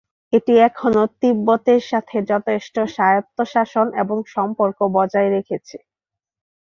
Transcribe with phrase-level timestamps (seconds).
[0.33, 5.77] এটি এখনও তিব্বতের সাথে যথেষ্ট স্বায়ত্তশাসন এবং সম্পর্ক বজায় রেখেছে।